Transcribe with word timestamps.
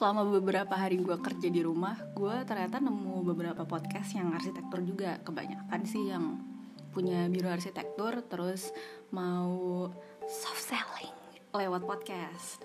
selama 0.00 0.24
beberapa 0.24 0.72
hari 0.72 0.96
gue 0.96 1.12
kerja 1.20 1.52
di 1.52 1.60
rumah 1.60 1.92
gue 2.16 2.32
ternyata 2.48 2.80
nemu 2.80 3.20
beberapa 3.20 3.68
podcast 3.68 4.16
yang 4.16 4.32
arsitektur 4.32 4.80
juga. 4.80 5.20
Kebanyakan 5.20 5.80
sih 5.84 6.08
yang 6.08 6.40
punya 6.88 7.28
biro 7.28 7.52
arsitektur 7.52 8.24
terus 8.24 8.72
mau 9.12 9.92
soft 10.24 10.72
selling 10.72 11.12
lewat 11.52 11.84
podcast. 11.84 12.64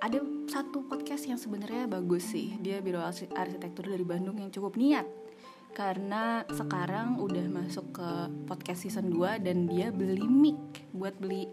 Ada 0.00 0.24
satu 0.48 0.88
podcast 0.88 1.28
yang 1.28 1.36
sebenarnya 1.36 1.92
bagus 1.92 2.32
sih. 2.32 2.56
Dia 2.64 2.80
biro 2.80 3.04
arsitektur 3.04 3.92
dari 3.92 4.08
Bandung 4.08 4.40
yang 4.40 4.48
cukup 4.48 4.80
niat. 4.80 5.04
Karena 5.76 6.40
sekarang 6.48 7.20
udah 7.20 7.52
masuk 7.52 8.00
ke 8.00 8.08
podcast 8.48 8.88
season 8.88 9.12
2 9.12 9.44
dan 9.44 9.68
dia 9.68 9.92
beli 9.92 10.24
mic 10.24 10.56
buat 10.96 11.12
beli 11.20 11.52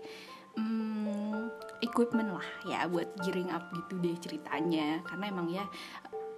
um, 0.56 1.52
equipment 1.80 2.36
lah 2.36 2.48
ya 2.68 2.86
buat 2.88 3.08
gearing 3.24 3.52
up 3.52 3.68
gitu 3.76 4.00
deh 4.00 4.16
ceritanya. 4.20 5.00
Karena 5.08 5.26
emang 5.32 5.48
ya 5.52 5.66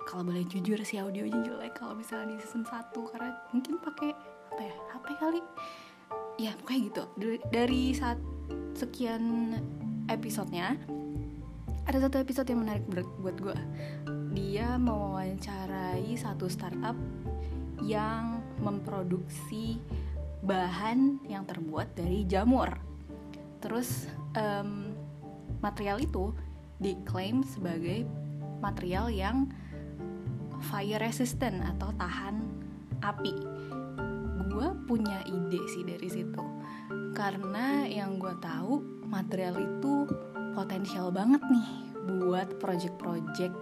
kalau 0.05 0.27
boleh 0.27 0.45
jujur 0.49 0.81
sih 0.81 0.97
audionya 0.97 1.41
jelek 1.45 1.77
kalau 1.77 1.93
misalnya 1.93 2.35
di 2.35 2.43
season 2.43 2.65
1 2.65 2.93
karena 2.93 3.31
mungkin 3.53 3.77
pakai 3.79 4.11
apa 4.51 4.61
ya 4.61 4.75
HP 4.95 5.05
kali? 5.17 5.41
Ya 6.41 6.51
kayak 6.65 6.81
gitu. 6.91 7.03
Dari, 7.17 7.37
dari 7.53 7.83
saat 7.93 8.17
sekian 8.73 9.55
episodenya 10.09 10.75
ada 11.85 11.97
satu 11.97 12.21
episode 12.21 12.47
yang 12.49 12.61
menarik 12.61 12.85
buat 13.19 13.35
gue 13.41 13.57
dia 14.31 14.79
mewawancarai 14.79 16.07
satu 16.15 16.47
startup 16.47 16.95
yang 17.83 18.39
memproduksi 18.63 19.81
bahan 20.41 21.21
yang 21.27 21.43
terbuat 21.43 21.93
dari 21.93 22.23
jamur. 22.25 22.71
Terus 23.61 24.07
um, 24.33 24.90
material 25.61 26.01
itu 26.01 26.33
diklaim 26.81 27.45
sebagai 27.45 28.05
material 28.61 29.09
yang 29.09 29.49
fire 30.69 31.01
resistant 31.01 31.61
atau 31.77 31.89
tahan 31.97 32.41
api. 33.01 33.33
Gue 34.51 34.67
punya 34.85 35.23
ide 35.25 35.61
sih 35.71 35.85
dari 35.87 36.09
situ, 36.11 36.43
karena 37.15 37.87
yang 37.87 38.19
gue 38.19 38.35
tahu 38.43 38.83
material 39.07 39.57
itu 39.57 40.05
potensial 40.53 41.09
banget 41.09 41.41
nih 41.47 41.69
buat 42.19 42.59
project-project 42.59 43.55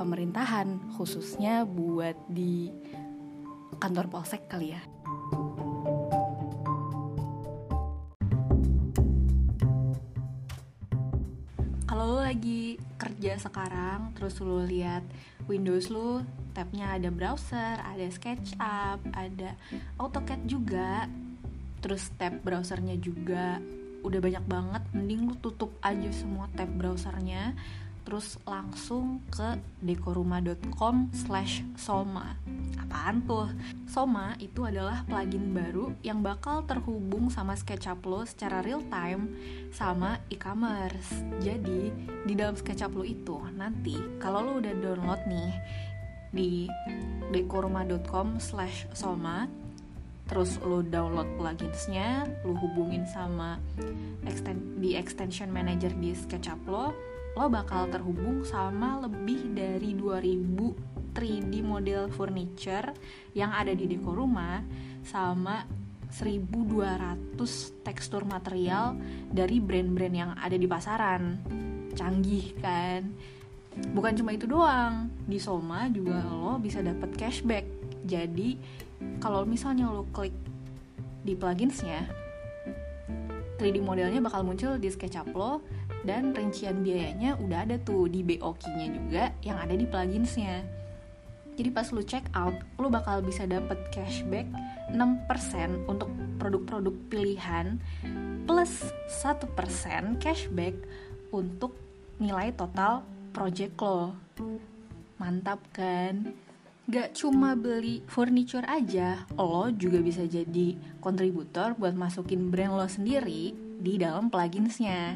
pemerintahan, 0.00 0.80
khususnya 0.96 1.68
buat 1.68 2.16
di 2.32 2.72
kantor 3.78 4.08
polsek 4.08 4.48
kali 4.48 4.72
ya 4.72 4.82
kerja 13.02 13.34
sekarang 13.42 14.14
terus 14.14 14.38
lo 14.38 14.62
lihat 14.62 15.02
Windows 15.50 15.90
lo 15.90 16.22
tabnya 16.54 16.94
ada 16.94 17.10
browser 17.10 17.82
ada 17.82 18.06
SketchUp 18.06 19.02
ada 19.10 19.58
AutoCAD 19.98 20.46
juga 20.46 21.10
terus 21.82 22.14
tab 22.14 22.38
browsernya 22.46 22.96
juga. 22.96 23.58
Udah 24.06 24.18
banyak 24.22 24.46
banget 24.46 24.82
mending 24.94 25.30
lu 25.30 25.34
tutup 25.42 25.74
aja 25.82 26.10
semua 26.14 26.46
tab 26.54 26.70
browsernya 26.70 27.54
terus 28.02 28.34
langsung 28.42 29.22
ke 29.30 29.62
dekoruma.com 29.78 31.14
slash 31.14 31.62
soma 31.78 32.34
apaan 32.92 33.24
tuh? 33.24 33.48
Soma 33.88 34.36
itu 34.36 34.68
adalah 34.68 35.00
plugin 35.08 35.56
baru 35.56 35.96
yang 36.04 36.20
bakal 36.20 36.60
terhubung 36.68 37.32
sama 37.32 37.56
SketchUp 37.56 38.04
lo 38.04 38.20
secara 38.28 38.60
real 38.60 38.84
time 38.92 39.32
sama 39.72 40.20
e-commerce 40.28 41.24
jadi 41.40 41.88
di 42.28 42.32
dalam 42.36 42.52
SketchUp 42.52 42.92
lo 42.92 43.04
itu 43.08 43.40
nanti 43.56 43.96
kalau 44.20 44.44
lo 44.44 44.52
udah 44.60 44.76
download 44.76 45.24
nih 45.24 45.52
di 46.36 46.50
dekoruma.com 47.32 48.36
slash 48.36 48.84
soma 48.92 49.48
terus 50.28 50.60
lo 50.64 50.84
download 50.84 51.28
pluginsnya, 51.40 52.28
lo 52.44 52.56
hubungin 52.60 53.08
sama 53.08 53.56
di 54.80 54.96
extension 54.96 55.48
manager 55.48 55.92
di 55.96 56.12
SketchUp 56.12 56.60
lo, 56.68 56.92
lo 57.32 57.48
bakal 57.48 57.88
terhubung 57.88 58.44
sama 58.44 59.00
lebih 59.00 59.52
dari 59.56 59.96
2000 59.96 60.92
3D 61.12 61.60
model 61.60 62.08
furniture 62.08 62.96
yang 63.36 63.52
ada 63.52 63.76
di 63.76 63.84
dekor 63.84 64.16
rumah 64.16 64.64
sama 65.04 65.64
1200 66.12 67.36
tekstur 67.84 68.28
material 68.28 68.96
dari 69.32 69.60
brand-brand 69.60 70.16
yang 70.16 70.30
ada 70.36 70.56
di 70.56 70.68
pasaran. 70.68 71.40
Canggih 71.96 72.56
kan? 72.60 73.12
Bukan 73.96 74.12
cuma 74.20 74.36
itu 74.36 74.44
doang, 74.44 75.08
di 75.24 75.40
Soma 75.40 75.88
juga 75.88 76.20
lo 76.28 76.60
bisa 76.60 76.84
dapat 76.84 77.16
cashback. 77.16 77.64
Jadi 78.04 78.60
kalau 79.16 79.48
misalnya 79.48 79.88
lo 79.88 80.04
klik 80.12 80.36
di 81.24 81.32
pluginsnya, 81.32 82.04
3D 83.56 83.80
modelnya 83.80 84.20
bakal 84.20 84.44
muncul 84.44 84.76
di 84.76 84.92
SketchUp 84.92 85.32
lo 85.32 85.64
dan 86.02 86.34
rincian 86.34 86.82
biayanya 86.82 87.38
udah 87.38 87.66
ada 87.66 87.76
tuh 87.78 88.10
di 88.10 88.22
BOK-nya 88.26 88.86
juga 88.90 89.24
yang 89.42 89.58
ada 89.58 89.74
di 89.74 89.86
pluginsnya. 89.86 90.62
Jadi 91.52 91.68
pas 91.68 91.84
lu 91.92 92.00
check 92.00 92.24
out, 92.32 92.56
lu 92.80 92.88
bakal 92.88 93.20
bisa 93.20 93.44
dapet 93.44 93.76
cashback 93.92 94.48
6% 94.90 95.84
untuk 95.84 96.08
produk-produk 96.40 96.96
pilihan 97.12 97.76
plus 98.48 98.90
1% 99.20 100.18
cashback 100.18 100.74
untuk 101.30 101.76
nilai 102.16 102.50
total 102.56 103.04
project 103.36 103.76
lo. 103.78 104.16
Mantap 105.20 105.60
kan? 105.76 106.34
Gak 106.90 107.14
cuma 107.14 107.54
beli 107.54 108.02
furniture 108.10 108.66
aja, 108.66 109.22
lo 109.38 109.70
juga 109.70 110.02
bisa 110.02 110.26
jadi 110.26 110.74
kontributor 110.98 111.78
buat 111.78 111.94
masukin 111.94 112.50
brand 112.50 112.74
lo 112.74 112.88
sendiri 112.90 113.54
di 113.78 114.02
dalam 114.02 114.32
pluginsnya. 114.32 115.14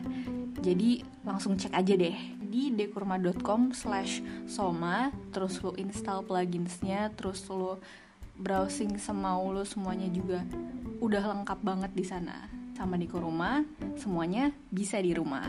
Jadi 0.61 1.05
langsung 1.25 1.57
cek 1.57 1.73
aja 1.73 1.95
deh. 1.97 2.17
Di 2.47 2.73
dekurma.com 2.73 3.75
slash 3.75 4.23
soma 4.47 5.11
Terus 5.35 5.59
lo 5.61 5.75
install 5.75 6.23
pluginsnya 6.25 7.11
Terus 7.19 7.43
lo 7.51 7.83
browsing 8.39 8.97
semau 8.97 9.51
lo 9.51 9.67
semuanya 9.67 10.07
juga 10.09 10.47
Udah 11.03 11.23
lengkap 11.37 11.59
banget 11.61 11.93
di 11.93 12.05
sana. 12.07 12.49
Sama 12.77 13.01
Dekurma, 13.01 13.65
semuanya 13.97 14.53
bisa 14.69 15.01
di 15.01 15.17
rumah 15.17 15.49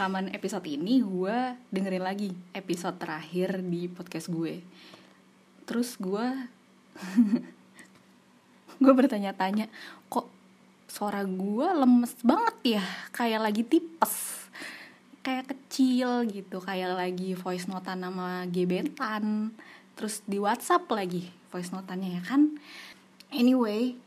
rekaman 0.00 0.32
episode 0.32 0.64
ini 0.64 1.04
gue 1.04 1.60
dengerin 1.68 2.00
lagi 2.00 2.32
episode 2.56 2.96
terakhir 2.96 3.60
di 3.60 3.84
podcast 3.84 4.32
gue. 4.32 4.64
Terus 5.68 6.00
gue 6.00 6.24
gue 8.80 8.92
bertanya-tanya 8.96 9.68
kok 10.08 10.24
suara 10.88 11.20
gue 11.20 11.68
lemes 11.76 12.16
banget 12.24 12.80
ya? 12.80 12.84
Kayak 13.12 13.44
lagi 13.44 13.60
tipes 13.60 14.48
kayak 15.20 15.52
kecil 15.52 16.24
gitu 16.32 16.64
kayak 16.64 16.96
lagi 16.96 17.36
voice 17.36 17.68
note 17.68 17.92
nama 17.92 18.48
gebetan. 18.48 19.52
Terus 20.00 20.24
di 20.24 20.40
WhatsApp 20.40 20.88
lagi 20.96 21.28
voice 21.52 21.76
notannya 21.76 22.16
ya 22.16 22.22
kan? 22.24 22.56
Anyway 23.36 24.00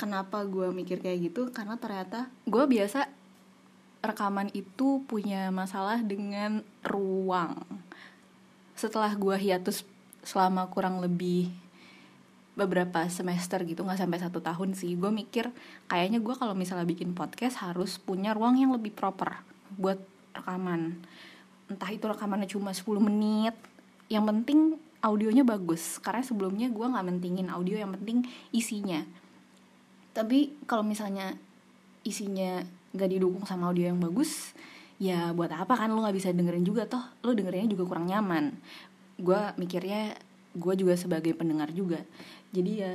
kenapa 0.00 0.48
gue 0.48 0.72
mikir 0.72 1.04
kayak 1.04 1.28
gitu? 1.28 1.52
Karena 1.52 1.76
ternyata 1.76 2.32
gue 2.48 2.64
biasa 2.64 3.19
rekaman 4.00 4.48
itu 4.56 5.04
punya 5.04 5.52
masalah 5.52 6.00
dengan 6.00 6.64
ruang. 6.84 7.60
Setelah 8.76 9.12
gue 9.12 9.36
hiatus 9.36 9.84
selama 10.24 10.68
kurang 10.72 11.00
lebih 11.04 11.52
beberapa 12.56 13.08
semester 13.08 13.62
gitu 13.64 13.86
nggak 13.86 14.04
sampai 14.04 14.20
satu 14.20 14.44
tahun 14.44 14.76
sih 14.76 14.92
gue 14.98 15.08
mikir 15.08 15.48
kayaknya 15.88 16.20
gue 16.20 16.34
kalau 16.36 16.52
misalnya 16.52 16.84
bikin 16.84 17.16
podcast 17.16 17.64
harus 17.64 17.96
punya 17.96 18.36
ruang 18.36 18.60
yang 18.60 18.74
lebih 18.76 18.92
proper 18.92 19.40
buat 19.80 20.00
rekaman. 20.34 20.98
Entah 21.70 21.90
itu 21.92 22.04
rekamannya 22.04 22.50
cuma 22.50 22.74
10 22.74 22.84
menit 23.00 23.54
yang 24.10 24.26
penting 24.26 24.76
audionya 25.00 25.46
bagus. 25.46 26.00
Karena 26.02 26.24
sebelumnya 26.24 26.68
gue 26.68 26.86
nggak 26.86 27.06
mentingin 27.06 27.48
audio 27.48 27.78
yang 27.80 27.92
penting 27.96 28.26
isinya. 28.50 29.04
Tapi 30.10 30.58
kalau 30.66 30.82
misalnya 30.82 31.38
isinya 32.02 32.64
gak 32.94 33.10
didukung 33.10 33.46
sama 33.46 33.70
audio 33.70 33.90
yang 33.90 34.00
bagus 34.02 34.54
ya 35.00 35.32
buat 35.32 35.48
apa 35.48 35.80
kan 35.80 35.88
lo 35.88 36.04
nggak 36.04 36.16
bisa 36.20 36.28
dengerin 36.30 36.62
juga 36.62 36.84
toh? 36.84 37.00
Lo 37.24 37.32
dengerinnya 37.32 37.72
juga 37.72 37.88
kurang 37.88 38.06
nyaman. 38.06 38.52
Gue 39.16 39.40
mikirnya 39.56 40.14
gue 40.52 40.74
juga 40.76 40.94
sebagai 40.94 41.32
pendengar 41.32 41.72
juga. 41.72 42.04
Jadi 42.52 42.84
ya 42.84 42.94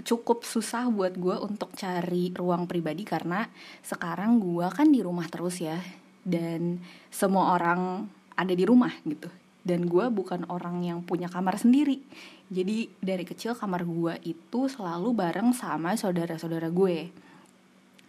cukup 0.00 0.48
susah 0.48 0.88
buat 0.88 1.14
gue 1.14 1.36
untuk 1.44 1.76
cari 1.76 2.32
ruang 2.32 2.64
pribadi 2.64 3.04
karena 3.04 3.44
sekarang 3.84 4.40
gue 4.40 4.64
kan 4.72 4.88
di 4.88 5.04
rumah 5.04 5.28
terus 5.28 5.60
ya 5.60 5.76
dan 6.24 6.80
semua 7.12 7.52
orang 7.60 8.08
ada 8.34 8.56
di 8.56 8.64
rumah 8.64 8.90
gitu. 9.04 9.28
Dan 9.64 9.84
gue 9.88 10.08
bukan 10.08 10.48
orang 10.48 10.84
yang 10.84 11.04
punya 11.04 11.28
kamar 11.28 11.60
sendiri. 11.60 12.00
Jadi 12.48 12.88
dari 13.00 13.24
kecil 13.28 13.56
kamar 13.56 13.84
gue 13.84 14.24
itu 14.24 14.72
selalu 14.72 15.12
bareng 15.12 15.52
sama 15.52 15.96
saudara-saudara 16.00 16.72
gue 16.72 17.12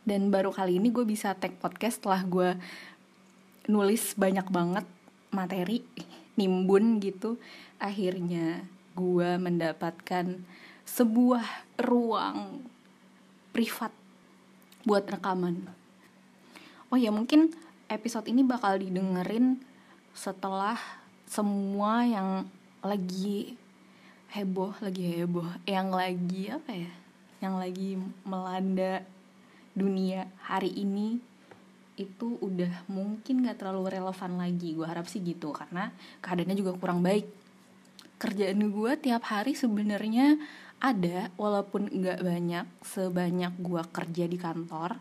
dan 0.05 0.29
baru 0.29 0.53
kali 0.53 0.77
ini 0.77 0.93
gue 0.93 1.03
bisa 1.03 1.33
tag 1.33 1.57
podcast 1.57 1.99
setelah 1.99 2.21
gue 2.21 2.49
nulis 3.65 4.13
banyak 4.13 4.45
banget 4.53 4.85
materi 5.33 5.81
nimbun 6.37 7.01
gitu 7.01 7.41
akhirnya 7.81 8.63
gue 8.95 9.29
mendapatkan 9.41 10.39
sebuah 10.85 11.43
ruang 11.81 12.63
privat 13.51 13.91
buat 14.85 15.03
rekaman. 15.09 15.65
Oh 16.93 16.97
ya 16.99 17.09
mungkin 17.09 17.51
episode 17.89 18.29
ini 18.29 18.45
bakal 18.45 18.77
didengerin 18.77 19.59
setelah 20.13 20.77
semua 21.25 22.05
yang 22.05 22.45
lagi 22.85 23.57
heboh, 24.29 24.77
lagi 24.79 25.19
heboh, 25.19 25.49
yang 25.65 25.89
lagi 25.89 26.53
apa 26.53 26.71
ya? 26.71 26.93
Yang 27.41 27.55
lagi 27.57 27.89
melanda 28.23 29.03
dunia 29.75 30.31
hari 30.47 30.71
ini 30.71 31.19
itu 31.95 32.39
udah 32.39 32.87
mungkin 32.91 33.43
gak 33.43 33.59
terlalu 33.59 33.99
relevan 33.99 34.39
lagi. 34.39 34.75
Gue 34.75 34.87
harap 34.87 35.07
sih 35.07 35.23
gitu 35.23 35.51
karena 35.51 35.91
keadaannya 36.23 36.55
juga 36.55 36.75
kurang 36.75 37.03
baik. 37.03 37.27
Kerjaan 38.15 38.71
gue 38.71 38.91
tiap 38.99 39.27
hari 39.27 39.55
sebenarnya 39.55 40.39
ada 40.79 41.31
walaupun 41.39 41.87
nggak 41.87 42.19
banyak 42.23 42.65
sebanyak 42.83 43.53
gue 43.59 43.81
kerja 43.91 44.23
di 44.27 44.37
kantor. 44.39 44.99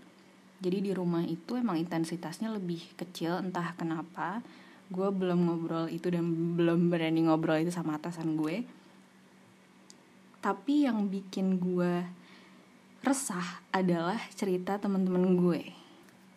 Jadi 0.62 0.90
di 0.90 0.92
rumah 0.94 1.22
itu 1.26 1.58
emang 1.58 1.76
intensitasnya 1.76 2.50
lebih 2.50 2.94
kecil 2.94 3.42
entah 3.42 3.74
kenapa. 3.74 4.40
Gue 4.88 5.10
belum 5.10 5.50
ngobrol 5.50 5.86
itu 5.90 6.08
dan 6.10 6.56
belum 6.56 6.88
berani 6.88 7.26
ngobrol 7.26 7.62
itu 7.62 7.74
sama 7.74 7.98
atasan 7.98 8.38
gue. 8.38 8.62
Tapi 10.38 10.86
yang 10.86 11.08
bikin 11.10 11.58
gue 11.58 12.23
resah 13.04 13.62
adalah 13.70 14.18
cerita 14.32 14.80
teman-teman 14.80 15.36
gue. 15.36 15.62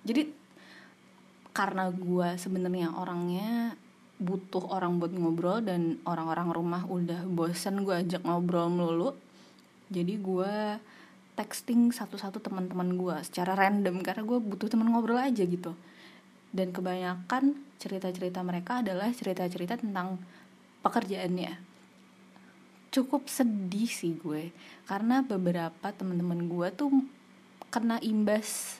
Jadi 0.03 0.29
karena 1.55 1.89
gue 1.89 2.37
sebenarnya 2.37 2.93
orangnya 2.93 3.73
butuh 4.21 4.69
orang 4.69 5.01
buat 5.01 5.13
ngobrol 5.13 5.65
dan 5.65 5.97
orang-orang 6.05 6.53
rumah 6.53 6.83
udah 6.85 7.25
bosen 7.25 7.85
gue 7.85 8.01
ajak 8.01 8.25
ngobrol 8.25 8.69
melulu 8.69 9.13
jadi 9.87 10.19
gue 10.19 10.53
texting 11.39 11.95
satu-satu 11.95 12.43
teman-teman 12.43 12.97
gue 12.99 13.15
secara 13.23 13.55
random 13.55 14.03
karena 14.03 14.25
gue 14.25 14.39
butuh 14.41 14.67
teman 14.67 14.91
ngobrol 14.91 15.21
aja 15.21 15.45
gitu. 15.45 15.71
Dan 16.51 16.73
kebanyakan 16.73 17.55
cerita-cerita 17.77 18.41
mereka 18.43 18.81
adalah 18.83 19.13
cerita-cerita 19.13 19.79
tentang 19.79 20.19
pekerjaannya 20.81 21.66
cukup 22.91 23.27
sedih 23.27 23.89
sih 23.89 24.15
gue. 24.17 24.51
Karena 24.87 25.23
beberapa 25.23 25.91
teman-teman 25.91 26.47
gue 26.47 26.67
tuh 26.75 26.91
kena 27.69 27.99
imbas 28.03 28.79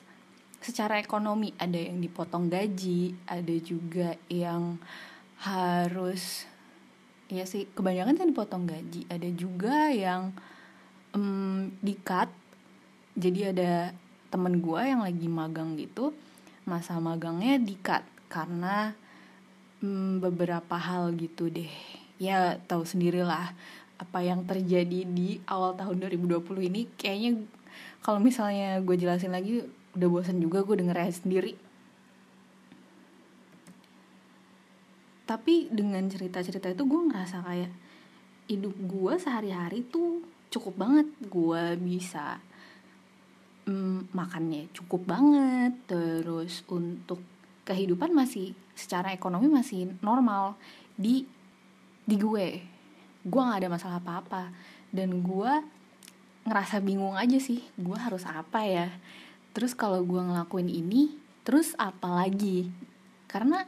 secara 0.60 0.98
ekonomi. 0.98 1.54
Ada 1.56 1.92
yang 1.92 1.98
dipotong 2.02 2.50
gaji 2.50 3.14
ada 3.28 3.56
juga 3.62 4.18
yang 4.30 4.80
harus 5.38 6.48
ya 7.28 7.44
sih 7.44 7.68
kebanyakan 7.72 8.16
kan 8.18 8.28
dipotong 8.30 8.64
gaji. 8.66 9.06
Ada 9.06 9.28
juga 9.32 9.92
yang 9.92 10.32
um, 11.14 11.70
di 11.78 11.94
cut 12.00 12.30
jadi 13.18 13.50
ada 13.50 13.72
temen 14.30 14.62
gue 14.62 14.78
yang 14.78 15.02
lagi 15.02 15.26
magang 15.26 15.74
gitu 15.74 16.14
masa 16.68 17.00
magangnya 17.00 17.56
di 17.58 17.74
cut 17.80 18.04
karena 18.28 18.92
um, 19.80 20.20
beberapa 20.20 20.76
hal 20.76 21.16
gitu 21.16 21.48
deh. 21.48 21.70
Ya 22.18 22.58
tahu 22.66 22.82
sendirilah 22.82 23.54
apa 23.98 24.22
yang 24.22 24.46
terjadi 24.46 25.02
di 25.04 25.42
awal 25.50 25.74
tahun 25.74 26.06
2020 26.06 26.70
ini 26.70 26.86
kayaknya 26.94 27.42
kalau 27.98 28.22
misalnya 28.22 28.78
gue 28.78 28.94
jelasin 28.94 29.34
lagi 29.34 29.66
udah 29.98 30.08
bosan 30.08 30.38
juga 30.38 30.62
gue 30.62 30.78
dengernya 30.78 31.10
sendiri. 31.10 31.54
Tapi 35.28 35.68
dengan 35.68 36.08
cerita-cerita 36.08 36.72
itu 36.72 36.88
gue 36.88 37.00
ngerasa 37.10 37.44
kayak 37.44 37.72
hidup 38.48 38.74
gue 38.86 39.14
sehari-hari 39.20 39.84
tuh 39.90 40.24
cukup 40.48 40.78
banget. 40.78 41.06
Gue 41.28 41.76
bisa 41.76 42.40
mm, 43.68 44.14
makannya 44.16 44.72
cukup 44.72 45.04
banget 45.04 45.76
terus 45.84 46.64
untuk 46.70 47.20
kehidupan 47.68 48.16
masih 48.16 48.56
secara 48.72 49.12
ekonomi 49.12 49.52
masih 49.52 49.92
normal 50.00 50.56
di 50.96 51.28
di 52.08 52.16
gue 52.16 52.77
gue 53.24 53.40
nggak 53.40 53.60
ada 53.64 53.70
masalah 53.70 53.96
apa-apa. 54.02 54.52
Dan 54.88 55.22
gue 55.22 55.52
ngerasa 56.48 56.80
bingung 56.80 57.12
aja 57.12 57.36
sih 57.36 57.60
gue 57.76 57.98
harus 57.98 58.24
apa 58.24 58.64
ya. 58.64 58.88
Terus 59.52 59.74
kalau 59.74 60.00
gue 60.04 60.20
ngelakuin 60.20 60.70
ini 60.70 61.14
terus 61.42 61.72
apa 61.80 62.08
lagi? 62.24 62.68
Karena 63.28 63.64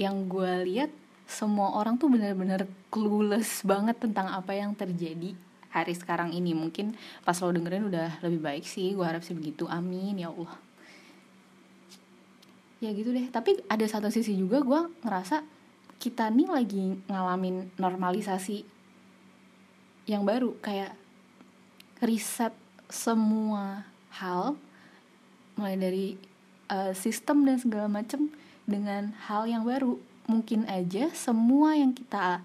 yang 0.00 0.26
gue 0.26 0.66
lihat 0.66 0.90
semua 1.24 1.72
orang 1.80 1.96
tuh 1.96 2.12
bener-bener 2.12 2.68
clueless 2.92 3.64
banget 3.64 3.96
tentang 3.96 4.28
apa 4.28 4.52
yang 4.52 4.76
terjadi 4.76 5.32
hari 5.72 5.94
sekarang 5.96 6.30
ini. 6.30 6.54
Mungkin 6.54 6.94
pas 7.26 7.36
lo 7.42 7.50
dengerin 7.50 7.88
udah 7.90 8.22
lebih 8.22 8.40
baik 8.40 8.64
sih 8.64 8.94
gue 8.94 9.04
harap 9.04 9.24
sih 9.24 9.34
begitu. 9.34 9.66
Amin 9.66 10.20
ya 10.20 10.30
allah. 10.30 10.54
Ya 12.78 12.92
gitu 12.92 13.10
deh. 13.10 13.26
Tapi 13.32 13.64
ada 13.66 13.84
satu 13.88 14.12
sisi 14.12 14.36
juga 14.36 14.60
gue 14.60 14.80
ngerasa 15.02 15.42
kita 15.98 16.28
nih 16.28 16.48
lagi 16.52 16.84
ngalamin 17.08 17.72
normalisasi 17.80 18.73
yang 20.04 20.24
baru 20.24 20.52
kayak 20.60 20.92
riset 22.04 22.52
semua 22.92 23.88
hal 24.12 24.60
mulai 25.56 25.76
dari 25.80 26.06
uh, 26.68 26.92
sistem 26.92 27.48
dan 27.48 27.56
segala 27.56 27.88
macem 27.88 28.28
dengan 28.68 29.16
hal 29.28 29.48
yang 29.48 29.64
baru. 29.64 29.96
Mungkin 30.24 30.68
aja 30.68 31.12
semua 31.12 31.76
yang 31.76 31.92
kita 31.92 32.40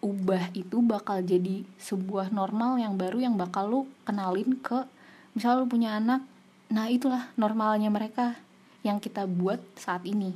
ubah 0.00 0.50
itu 0.56 0.80
bakal 0.80 1.20
jadi 1.20 1.62
sebuah 1.76 2.32
normal 2.32 2.80
yang 2.80 2.96
baru 2.96 3.20
yang 3.20 3.36
bakal 3.36 3.68
lu 3.68 3.80
kenalin 4.08 4.56
ke 4.56 4.88
misal 5.36 5.60
lu 5.60 5.66
punya 5.68 6.00
anak 6.00 6.24
nah 6.72 6.88
itulah 6.88 7.28
normalnya 7.36 7.92
mereka 7.92 8.38
yang 8.80 8.98
kita 8.98 9.28
buat 9.28 9.60
saat 9.76 10.02
ini. 10.08 10.32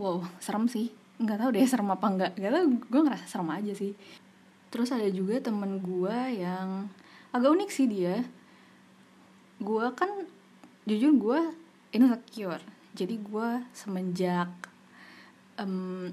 Wow 0.00 0.24
serem 0.40 0.70
sih. 0.70 0.92
Nggak 1.18 1.38
tahu 1.40 1.50
deh 1.56 1.66
serem 1.66 1.88
apa 1.90 2.06
enggak 2.06 2.32
nggak 2.38 2.52
tahu 2.52 2.64
gue 2.88 3.00
ngerasa 3.08 3.26
serem 3.26 3.50
aja 3.52 3.72
sih 3.74 3.92
terus 4.74 4.90
ada 4.90 5.06
juga 5.06 5.38
temen 5.38 5.78
gue 5.78 6.18
yang 6.34 6.90
agak 7.30 7.54
unik 7.54 7.70
sih 7.70 7.86
dia. 7.86 8.26
Gue 9.62 9.86
kan 9.94 10.10
jujur 10.82 11.14
gue 11.14 11.40
insecure. 11.94 12.58
Jadi 12.90 13.22
gue 13.22 13.62
semenjak 13.70 14.50
um, 15.62 16.10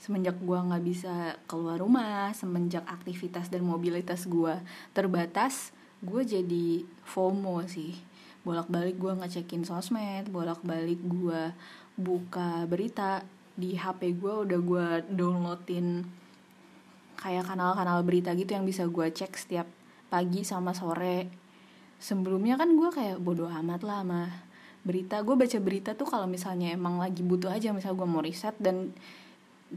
semenjak 0.00 0.40
gue 0.40 0.56
nggak 0.56 0.80
bisa 0.80 1.36
keluar 1.44 1.76
rumah 1.76 2.32
semenjak 2.32 2.88
aktivitas 2.88 3.52
dan 3.52 3.68
mobilitas 3.68 4.24
gue 4.24 4.56
terbatas 4.96 5.76
gue 6.00 6.24
jadi 6.24 6.88
FOMO 7.04 7.68
sih. 7.68 8.00
Bolak-balik 8.48 8.96
gue 8.96 9.12
ngecekin 9.12 9.68
sosmed 9.68 10.32
bolak-balik 10.32 11.04
gue 11.04 11.52
buka 12.00 12.64
berita 12.64 13.20
di 13.52 13.76
HP 13.76 14.16
gue 14.16 14.32
udah 14.48 14.60
gue 14.64 14.86
downloadin 15.12 16.23
kayak 17.18 17.48
kanal-kanal 17.48 18.02
berita 18.02 18.34
gitu 18.34 18.54
yang 18.54 18.66
bisa 18.66 18.86
gue 18.86 19.06
cek 19.10 19.32
setiap 19.34 19.66
pagi 20.12 20.42
sama 20.46 20.76
sore. 20.76 21.30
Sebelumnya 21.98 22.60
kan 22.60 22.74
gue 22.76 22.88
kayak 22.92 23.18
bodoh 23.22 23.48
amat 23.48 23.80
lah 23.82 24.04
sama 24.04 24.22
berita. 24.84 25.22
Gue 25.24 25.34
baca 25.34 25.58
berita 25.58 25.90
tuh 25.96 26.06
kalau 26.06 26.28
misalnya 26.28 26.74
emang 26.74 27.00
lagi 27.00 27.24
butuh 27.24 27.50
aja 27.50 27.72
misal 27.72 27.96
gue 27.96 28.06
mau 28.06 28.20
riset 28.20 28.54
dan 28.60 28.92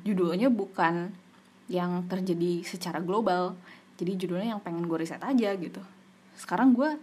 judulnya 0.04 0.52
bukan 0.52 1.10
yang 1.67 2.06
terjadi 2.08 2.63
secara 2.63 3.04
global 3.04 3.58
jadi 3.97 4.13
judulnya 4.13 4.56
yang 4.56 4.62
pengen 4.62 4.86
gue 4.86 4.97
riset 5.02 5.19
aja 5.19 5.50
gitu. 5.58 5.82
Sekarang 6.38 6.78
gue 6.78 6.95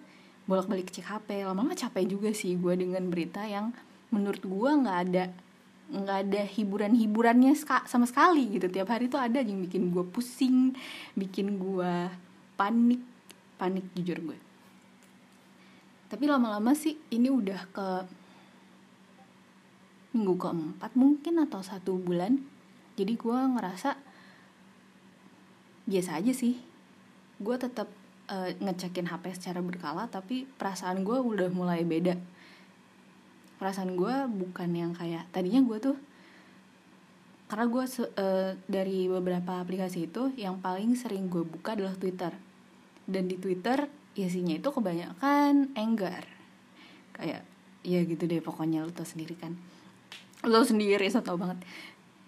bolak-balik 0.47 0.93
cek 0.95 1.09
HP 1.11 1.43
lama-lama 1.43 1.75
capek 1.75 2.05
juga 2.07 2.31
sih 2.31 2.55
gue 2.55 2.75
dengan 2.79 3.03
berita 3.11 3.43
yang 3.43 3.75
menurut 4.15 4.41
gue 4.45 4.71
nggak 4.71 4.99
ada 5.11 5.25
nggak 5.93 6.19
ada 6.29 6.43
hiburan-hiburannya 6.49 7.53
sama 7.85 8.09
sekali 8.09 8.57
gitu. 8.57 8.67
Tiap 8.73 8.89
hari 8.89 9.13
tuh 9.13 9.21
ada 9.21 9.45
yang 9.45 9.61
bikin 9.65 9.93
gue 9.93 10.05
pusing 10.09 10.73
bikin 11.13 11.61
gue 11.61 11.95
panik 12.57 13.03
panik 13.61 13.85
jujur 13.93 14.19
gue. 14.33 14.39
Tapi 16.09 16.25
lama-lama 16.31 16.73
sih 16.73 16.97
ini 17.13 17.29
udah 17.29 17.61
ke 17.75 17.89
minggu 20.15 20.39
keempat 20.39 20.95
mungkin 20.95 21.43
atau 21.43 21.59
satu 21.59 21.99
bulan 21.99 22.39
jadi 22.95 23.19
gue 23.19 23.39
ngerasa 23.59 23.99
biasa 25.85 26.11
aja 26.23 26.33
sih. 26.33 26.57
Gue 27.43 27.59
tetap 27.59 27.91
uh, 28.31 28.51
ngecekin 28.57 29.11
HP 29.11 29.37
secara 29.37 29.61
berkala 29.61 30.09
tapi 30.09 30.49
perasaan 30.57 31.05
gue 31.05 31.19
udah 31.19 31.51
mulai 31.53 31.85
beda 31.85 32.17
perasaan 33.65 33.97
gue 33.97 34.13
bukan 34.29 34.69
yang 34.77 34.93
kayak 34.93 35.25
tadinya 35.33 35.65
gue 35.65 35.81
tuh 35.81 35.97
karena 37.49 37.65
gue 37.65 37.85
uh, 37.89 38.53
dari 38.69 39.09
beberapa 39.09 39.57
aplikasi 39.65 40.13
itu 40.13 40.37
yang 40.37 40.61
paling 40.61 40.93
sering 41.01 41.33
gue 41.33 41.49
buka 41.49 41.73
adalah 41.73 41.97
Twitter. 41.97 42.33
Dan 43.09 43.25
di 43.25 43.41
Twitter 43.41 43.89
isinya 44.21 44.53
itu 44.53 44.69
kebanyakan 44.69 45.73
anger 45.73 46.29
kayak 47.15 47.41
ya 47.87 48.01
gitu 48.05 48.27
deh 48.27 48.45
pokoknya 48.45 48.85
lo 48.85 48.93
tau 48.93 49.09
sendiri 49.09 49.33
kan. 49.41 49.57
Lo 50.45 50.61
sendiri 50.61 51.09
so 51.09 51.25
tau 51.25 51.41
banget. 51.41 51.65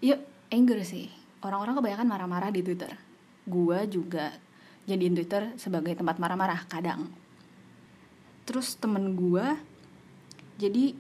Ya 0.01 0.17
anger 0.49 0.81
sih. 0.89 1.13
Orang-orang 1.45 1.77
kebanyakan 1.77 2.09
marah-marah 2.09 2.49
di 2.49 2.65
Twitter. 2.65 2.97
Gue 3.45 3.85
juga 3.93 4.33
jadiin 4.89 5.13
Twitter 5.13 5.53
sebagai 5.61 5.93
tempat 6.01 6.17
marah-marah 6.17 6.65
kadang. 6.65 7.13
Terus 8.49 8.73
temen 8.81 9.13
gue 9.13 9.45
jadi 10.57 10.97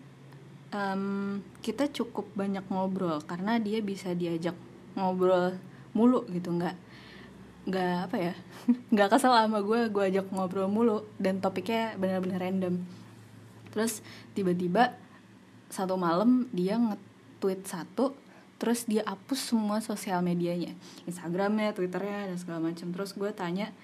um, 0.77 1.41
kita 1.65 1.89
cukup 1.89 2.29
banyak 2.37 2.65
ngobrol 2.69 3.25
karena 3.25 3.57
dia 3.57 3.81
bisa 3.81 4.13
diajak 4.13 4.55
ngobrol 4.93 5.57
mulu 5.97 6.29
gitu 6.29 6.53
nggak 6.53 6.77
nggak 7.67 7.97
apa 8.07 8.17
ya 8.31 8.35
nggak 8.93 9.09
kesel 9.11 9.35
sama 9.35 9.65
gue 9.65 9.89
gue 9.91 10.05
ajak 10.13 10.29
ngobrol 10.31 10.69
mulu 10.69 11.09
dan 11.17 11.41
topiknya 11.41 11.97
benar-benar 11.97 12.45
random. 12.45 12.85
Terus 13.73 14.01
tiba-tiba 14.33 14.97
satu 15.69 15.99
malam 15.99 16.47
dia 16.55 16.79
nge-tweet 16.79 17.67
satu 17.67 18.15
terus 18.57 18.89
dia 18.89 19.05
hapus 19.05 19.53
semua 19.53 19.85
sosial 19.85 20.25
medianya 20.25 20.73
Instagramnya 21.05 21.77
Twitternya 21.77 22.33
dan 22.33 22.37
segala 22.39 22.61
macam. 22.71 22.89
Terus 22.95 23.13
gue 23.13 23.31
tanya 23.35 23.75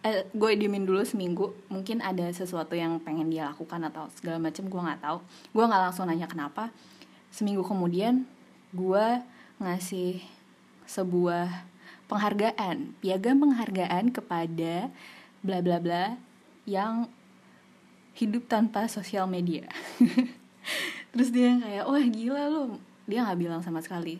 eh, 0.00 0.24
gue 0.32 0.50
diemin 0.56 0.88
dulu 0.88 1.04
seminggu. 1.04 1.52
Mungkin 1.68 2.00
ada 2.00 2.24
sesuatu 2.32 2.72
yang 2.72 3.00
pengen 3.00 3.28
dia 3.28 3.52
lakukan 3.52 3.80
atau 3.88 4.08
segala 4.16 4.40
macam 4.40 4.64
gue 4.66 4.80
nggak 4.80 5.02
tahu. 5.04 5.18
Gue 5.52 5.64
nggak 5.68 5.82
langsung 5.90 6.08
nanya 6.08 6.28
kenapa. 6.28 6.72
Seminggu 7.30 7.62
kemudian 7.62 8.24
gue 8.72 9.06
ngasih 9.60 10.24
sebuah 10.88 11.68
penghargaan. 12.08 12.96
Piagam 12.98 13.38
penghargaan 13.44 14.10
kepada 14.10 14.88
bla 15.44 15.58
bla 15.60 15.78
bla 15.78 16.04
yang 16.64 17.08
hidup 18.16 18.48
tanpa 18.48 18.88
sosial 18.88 19.28
media. 19.28 19.68
Terus 21.12 21.30
dia 21.32 21.56
kayak 21.60 21.84
wah 21.86 22.04
gila 22.04 22.42
lu. 22.48 22.64
Dia 23.04 23.26
nggak 23.28 23.38
bilang 23.38 23.60
sama 23.60 23.84
sekali. 23.84 24.18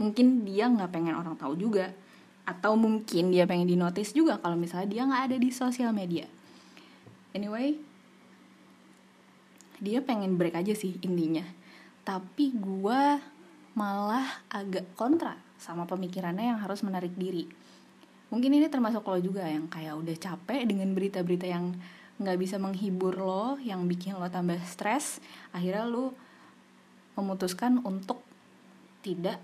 Mungkin 0.00 0.48
dia 0.48 0.66
nggak 0.66 0.90
pengen 0.90 1.14
orang 1.14 1.38
tahu 1.38 1.54
juga 1.54 1.94
atau 2.42 2.74
mungkin 2.74 3.30
dia 3.30 3.46
pengen 3.46 3.70
dinotis 3.70 4.10
juga 4.10 4.38
kalau 4.42 4.58
misalnya 4.58 4.88
dia 4.90 5.02
nggak 5.06 5.22
ada 5.30 5.36
di 5.38 5.48
sosial 5.54 5.94
media. 5.94 6.26
Anyway 7.32 7.78
dia 9.82 9.98
pengen 9.98 10.38
break 10.38 10.54
aja 10.54 10.74
sih 10.78 10.94
intinya. 11.02 11.42
Tapi 12.06 12.54
gue 12.54 13.02
malah 13.74 14.46
agak 14.46 14.94
kontra 14.94 15.34
sama 15.58 15.90
pemikirannya 15.90 16.54
yang 16.54 16.60
harus 16.62 16.86
menarik 16.86 17.10
diri. 17.18 17.50
Mungkin 18.30 18.54
ini 18.54 18.70
termasuk 18.70 19.02
lo 19.04 19.18
juga 19.18 19.44
yang 19.44 19.66
kayak 19.66 19.98
udah 19.98 20.16
capek 20.16 20.64
dengan 20.64 20.94
berita-berita 20.94 21.50
yang 21.50 21.74
nggak 22.22 22.38
bisa 22.38 22.62
menghibur 22.62 23.18
lo 23.18 23.58
yang 23.58 23.90
bikin 23.90 24.14
lo 24.14 24.30
tambah 24.30 24.62
stres. 24.62 25.18
Akhirnya 25.50 25.82
lo 25.82 26.14
memutuskan 27.18 27.82
untuk 27.82 28.22
tidak 29.02 29.42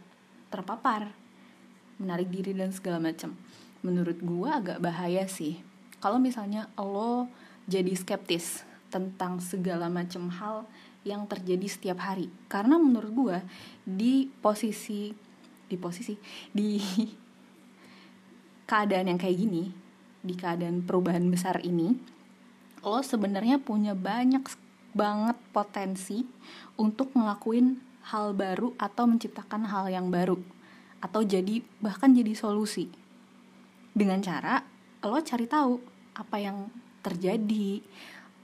terpapar 0.55 1.11
menarik 1.99 2.31
diri 2.31 2.55
dan 2.55 2.71
segala 2.73 3.03
macam. 3.03 3.35
Menurut 3.83 4.19
gue 4.19 4.49
agak 4.49 4.79
bahaya 4.83 5.27
sih. 5.27 5.61
Kalau 5.99 6.23
misalnya 6.23 6.71
lo 6.79 7.27
jadi 7.67 7.93
skeptis 7.95 8.65
tentang 8.89 9.43
segala 9.43 9.93
macam 9.93 10.31
hal 10.33 10.65
yang 11.05 11.27
terjadi 11.27 11.67
setiap 11.69 11.99
hari. 12.01 12.31
Karena 12.49 12.79
menurut 12.81 13.13
gue 13.13 13.39
di 13.85 14.31
posisi 14.41 15.13
di 15.69 15.77
posisi 15.77 16.17
di 16.49 16.81
keadaan 18.69 19.13
yang 19.13 19.21
kayak 19.21 19.37
gini 19.37 19.69
di 20.25 20.35
keadaan 20.35 20.83
perubahan 20.83 21.29
besar 21.29 21.61
ini 21.61 21.93
lo 22.83 23.05
sebenarnya 23.05 23.61
punya 23.61 23.93
banyak 23.93 24.43
banget 24.97 25.37
potensi 25.53 26.25
untuk 26.81 27.13
ngelakuin 27.13 27.77
hal 28.09 28.33
baru 28.33 28.73
atau 28.81 29.05
menciptakan 29.05 29.69
hal 29.69 29.93
yang 29.93 30.09
baru 30.09 30.41
atau 30.99 31.23
jadi 31.23 31.63
bahkan 31.79 32.15
jadi 32.15 32.35
solusi. 32.35 32.91
Dengan 33.95 34.23
cara 34.23 34.63
lo 35.03 35.19
cari 35.23 35.47
tahu 35.47 35.79
apa 36.19 36.37
yang 36.39 36.71
terjadi 37.03 37.83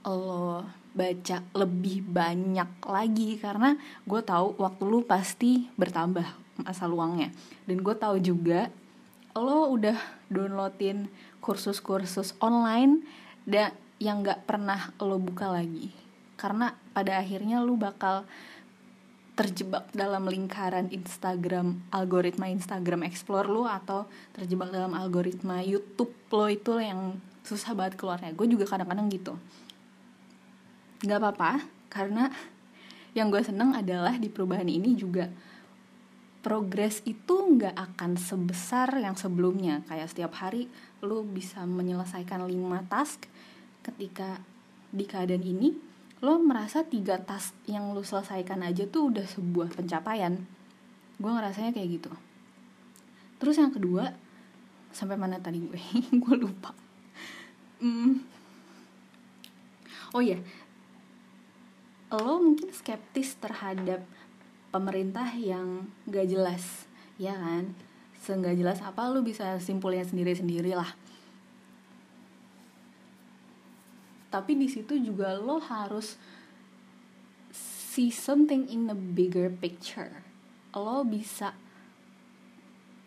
lo 0.07 0.63
baca 0.95 1.43
lebih 1.51 2.07
banyak 2.07 2.79
lagi 2.87 3.35
karena 3.35 3.75
gue 4.07 4.21
tahu 4.23 4.55
waktu 4.55 4.83
lu 4.87 5.03
pasti 5.03 5.67
bertambah 5.75 6.23
masa 6.63 6.87
luangnya. 6.87 7.35
Dan 7.67 7.83
gue 7.83 7.95
tahu 7.95 8.21
juga 8.23 8.71
lo 9.35 9.75
udah 9.75 9.99
downloadin 10.31 11.11
kursus-kursus 11.43 12.39
online 12.39 13.03
dan 13.43 13.75
yang 13.99 14.23
gak 14.23 14.47
pernah 14.47 14.95
lo 15.03 15.19
buka 15.19 15.51
lagi. 15.51 15.91
Karena 16.39 16.71
pada 16.95 17.19
akhirnya 17.19 17.59
lu 17.59 17.75
bakal 17.75 18.23
terjebak 19.35 19.91
dalam 19.91 20.31
lingkaran 20.31 20.87
Instagram 20.95 21.83
algoritma 21.91 22.47
Instagram 22.47 23.03
Explore 23.03 23.51
lu 23.51 23.67
atau 23.67 24.07
terjebak 24.31 24.71
dalam 24.71 24.95
algoritma 24.95 25.59
YouTube 25.59 26.15
lo 26.31 26.47
itu 26.47 26.79
yang 26.79 27.19
susah 27.43 27.75
banget 27.75 27.99
keluarnya. 27.99 28.31
Gue 28.31 28.47
juga 28.47 28.63
kadang-kadang 28.65 29.11
gitu. 29.11 29.35
Nggak 31.03 31.19
apa-apa 31.19 31.51
karena 31.91 32.31
yang 33.11 33.27
gue 33.27 33.43
seneng 33.43 33.75
adalah 33.75 34.15
di 34.15 34.31
perubahan 34.31 34.67
ini 34.67 34.95
juga 34.95 35.27
progres 36.39 37.03
itu 37.03 37.35
nggak 37.35 37.75
akan 37.75 38.15
sebesar 38.15 38.95
yang 38.95 39.19
sebelumnya. 39.19 39.83
Kayak 39.91 40.15
setiap 40.15 40.33
hari 40.39 40.71
lu 41.03 41.27
bisa 41.27 41.67
menyelesaikan 41.67 42.39
5 42.39 42.91
task 42.91 43.27
ketika 43.83 44.39
di 44.95 45.03
keadaan 45.03 45.43
ini 45.43 45.94
lo 46.23 46.39
merasa 46.39 46.87
tiga 46.87 47.19
tas 47.19 47.51
yang 47.67 47.91
lo 47.91 47.99
selesaikan 47.99 48.63
aja 48.63 48.87
tuh 48.87 49.11
udah 49.11 49.25
sebuah 49.27 49.75
pencapaian? 49.75 50.47
Gue 51.19 51.31
ngerasanya 51.31 51.75
kayak 51.75 51.89
gitu. 51.99 52.11
Terus 53.39 53.59
yang 53.59 53.71
kedua 53.75 54.15
sampai 54.95 55.19
mana 55.19 55.43
tadi 55.43 55.59
gue? 55.59 55.79
Gue 56.23 56.35
lupa. 56.39 56.71
Hmm. 57.83 58.23
oh 60.15 60.23
iya. 60.23 60.39
Lo 62.15 62.39
mungkin 62.39 62.71
skeptis 62.71 63.35
terhadap 63.35 64.07
pemerintah 64.71 65.27
yang 65.35 65.91
gak 66.07 66.31
jelas 66.31 66.87
ya 67.19 67.35
kan? 67.35 67.75
Seenggak 68.15 68.55
jelas 68.55 68.79
apa 68.79 69.11
lo 69.11 69.19
bisa 69.21 69.59
simpulnya 69.59 70.07
sendiri 70.07 70.31
sendiri 70.31 70.71
lah 70.73 70.95
tapi 74.35 74.59
di 74.59 74.67
situ 74.67 74.99
juga 74.99 75.31
lo 75.39 75.63
harus 75.63 76.19
see 77.95 78.11
something 78.11 78.67
in 78.67 78.91
a 78.91 78.97
bigger 78.97 79.47
picture. 79.47 80.11
Lo 80.75 81.07
bisa 81.07 81.55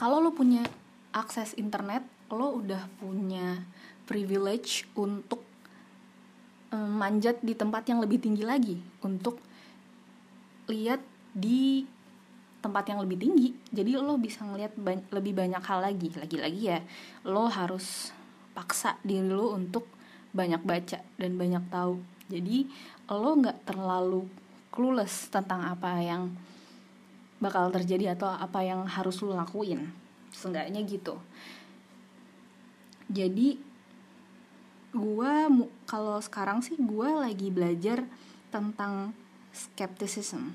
kalau 0.01 0.25
lo 0.25 0.33
punya 0.33 0.65
akses 1.13 1.53
internet 1.61 2.01
lo 2.33 2.57
udah 2.65 2.89
punya 2.97 3.61
privilege 4.09 4.89
untuk 4.97 5.45
um, 6.73 6.97
manjat 6.97 7.45
di 7.45 7.53
tempat 7.53 7.85
yang 7.93 8.01
lebih 8.01 8.25
tinggi 8.25 8.49
lagi. 8.49 8.81
Untuk 9.05 9.37
lihat 10.73 11.05
di 11.37 11.85
tempat 12.65 12.89
yang 12.89 13.05
lebih 13.05 13.21
tinggi. 13.21 13.53
Jadi 13.69 14.01
lo 14.01 14.17
bisa 14.17 14.49
ngeliat 14.49 14.73
ba 14.81 14.97
lebih 15.13 15.37
banyak 15.37 15.61
hal 15.61 15.85
lagi. 15.85 16.09
Lagi-lagi 16.17 16.63
ya 16.65 16.81
lo 17.29 17.53
harus 17.53 18.17
paksa 18.57 18.97
diri 19.05 19.29
lo 19.29 19.53
untuk 19.53 19.98
banyak 20.39 20.63
baca 20.63 21.03
dan 21.19 21.33
banyak 21.35 21.65
tahu. 21.67 21.99
Jadi 22.31 22.71
lo 23.11 23.35
nggak 23.35 23.67
terlalu 23.67 24.31
clueless 24.71 25.27
tentang 25.27 25.67
apa 25.67 25.99
yang 25.99 26.31
bakal 27.43 27.71
terjadi 27.75 28.15
atau 28.15 28.31
apa 28.31 28.63
yang 28.63 28.87
harus 28.87 29.19
lo 29.27 29.35
lakuin. 29.35 29.91
Seenggaknya 30.31 30.87
gitu. 30.87 31.19
Jadi 33.11 33.59
gue 34.93 35.35
kalau 35.89 36.21
sekarang 36.23 36.63
sih 36.63 36.79
gue 36.79 37.09
lagi 37.09 37.49
belajar 37.51 38.05
tentang 38.53 39.17
skepticism. 39.51 40.53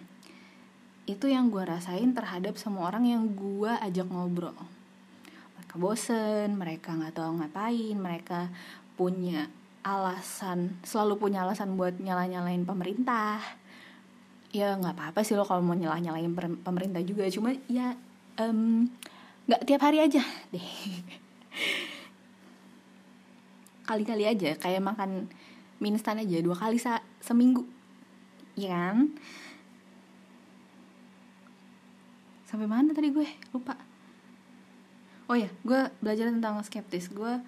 Itu 1.03 1.27
yang 1.27 1.51
gue 1.51 1.65
rasain 1.65 2.15
terhadap 2.15 2.55
semua 2.55 2.87
orang 2.87 3.09
yang 3.09 3.23
gue 3.33 3.73
ajak 3.83 4.07
ngobrol. 4.07 4.55
Mereka 5.59 5.75
bosen 5.75 6.53
mereka 6.55 6.93
nggak 6.93 7.17
tahu 7.17 7.41
ngapain 7.41 7.97
mereka 7.97 8.53
punya 8.93 9.49
alasan 9.83 10.79
selalu 10.87 11.19
punya 11.19 11.43
alasan 11.43 11.75
buat 11.75 11.99
nyala 11.99 12.25
nyalain 12.31 12.63
pemerintah. 12.63 13.43
Ya 14.55 14.79
nggak 14.79 14.95
apa 14.95 15.03
apa 15.11 15.19
sih 15.27 15.35
lo 15.35 15.43
kalau 15.43 15.59
mau 15.59 15.75
nyalah 15.75 15.99
nyalain 15.99 16.31
pemerintah 16.63 17.03
juga. 17.03 17.27
Cuma 17.27 17.51
ya 17.67 17.99
nggak 18.39 19.61
um, 19.61 19.67
tiap 19.67 19.83
hari 19.83 19.99
aja 19.99 20.23
deh. 20.55 20.63
Kali-kali 23.89 24.23
aja 24.23 24.55
kayak 24.55 24.79
makan 24.79 25.27
mie 25.83 25.91
instan 25.91 26.23
aja 26.23 26.39
dua 26.39 26.55
kali 26.55 26.79
sa 26.79 27.03
seminggu. 27.19 27.67
Ya 28.55 28.71
kan? 28.71 29.11
Sampai 32.47 32.69
mana 32.71 32.95
tadi 32.95 33.11
gue? 33.11 33.27
Lupa. 33.51 33.75
Oh 35.27 35.35
ya 35.35 35.51
gue 35.67 35.91
belajar 35.99 36.31
tentang 36.31 36.61
skeptis. 36.63 37.11
Gue 37.11 37.43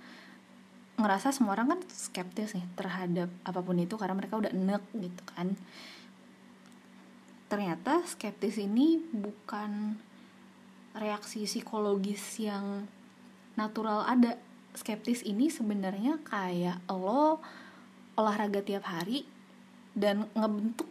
ngerasa 0.95 1.35
semua 1.35 1.59
orang 1.59 1.75
kan 1.75 1.79
skeptis 1.91 2.55
nih 2.55 2.65
terhadap 2.79 3.27
apa 3.43 3.59
pun 3.59 3.75
itu 3.75 3.99
karena 3.99 4.15
mereka 4.15 4.39
udah 4.39 4.51
enek 4.51 4.83
gitu 4.95 5.23
kan. 5.35 5.55
Ternyata 7.51 8.03
skeptis 8.07 8.55
ini 8.57 9.03
bukan 9.11 9.99
reaksi 10.95 11.43
psikologis 11.43 12.23
yang 12.39 12.87
natural 13.59 14.07
ada. 14.07 14.39
Skeptis 14.75 15.23
ini 15.23 15.47
sebenarnya 15.47 16.19
kayak 16.27 16.83
lo 16.91 17.39
olahraga 18.19 18.59
tiap 18.59 18.83
hari 18.87 19.23
dan 19.95 20.27
ngebentuk 20.35 20.87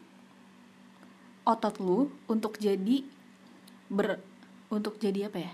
otot 1.44 1.76
lu 1.76 2.08
untuk 2.24 2.56
jadi 2.56 3.04
ber 3.92 4.16
untuk 4.72 4.96
jadi 4.96 5.28
apa 5.28 5.44
ya 5.44 5.52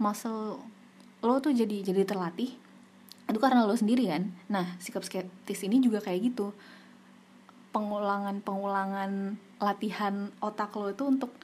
muscle 0.00 0.56
lo 1.20 1.34
tuh 1.44 1.52
jadi 1.52 1.84
jadi 1.84 2.08
terlatih 2.08 2.56
itu 3.28 3.38
karena 3.38 3.68
lo 3.68 3.76
sendiri 3.76 4.08
kan? 4.08 4.32
Nah 4.48 4.80
sikap 4.80 5.04
skeptis 5.04 5.60
ini 5.60 5.84
juga 5.84 6.00
kayak 6.00 6.32
gitu. 6.32 6.56
Pengulangan 7.76 8.40
pengulangan 8.40 9.36
latihan 9.60 10.32
otak 10.40 10.72
lo 10.72 10.88
itu 10.88 11.04
untuk 11.04 11.36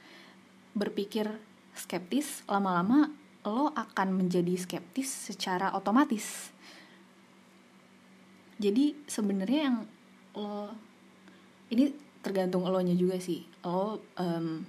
berpikir 0.73 1.29
skeptis 1.77 2.41
lama-lama 2.49 3.13
lo 3.45 3.69
akan 3.77 4.17
menjadi 4.17 4.57
skeptis 4.57 5.29
secara 5.29 5.77
otomatis. 5.77 6.49
Jadi 8.57 9.05
sebenarnya 9.05 9.69
yang 9.69 9.77
lo 10.33 10.73
ini 11.69 11.93
tergantung 12.25 12.65
lo 12.65 12.81
nya 12.81 12.97
juga 12.97 13.21
sih. 13.21 13.45
Lo 13.61 14.01
um, 14.17 14.65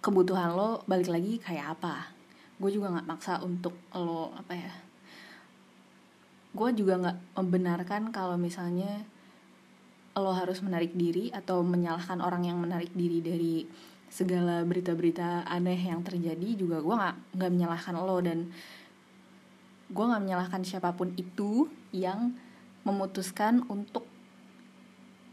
kebutuhan 0.00 0.56
lo 0.56 0.80
balik 0.88 1.12
lagi 1.12 1.36
kayak 1.36 1.76
apa? 1.76 2.08
Gue 2.56 2.72
juga 2.72 2.88
nggak 2.88 3.04
maksa 3.04 3.44
untuk 3.44 3.76
lo 3.92 4.32
apa 4.32 4.56
ya 4.56 4.86
gue 6.56 6.70
juga 6.72 6.96
nggak 6.96 7.18
membenarkan 7.36 8.08
kalau 8.08 8.40
misalnya 8.40 9.04
lo 10.16 10.32
harus 10.32 10.64
menarik 10.64 10.96
diri 10.96 11.28
atau 11.28 11.60
menyalahkan 11.60 12.24
orang 12.24 12.48
yang 12.48 12.56
menarik 12.56 12.88
diri 12.96 13.20
dari 13.20 13.68
segala 14.08 14.64
berita-berita 14.64 15.44
aneh 15.44 15.76
yang 15.76 16.00
terjadi 16.00 16.56
juga 16.56 16.80
gue 16.80 16.94
nggak 16.96 17.16
nggak 17.36 17.50
menyalahkan 17.52 17.94
lo 18.00 18.16
dan 18.24 18.48
gue 19.92 20.04
nggak 20.08 20.22
menyalahkan 20.24 20.62
siapa 20.64 20.96
pun 20.96 21.12
itu 21.20 21.68
yang 21.92 22.32
memutuskan 22.82 23.66
untuk 23.68 24.08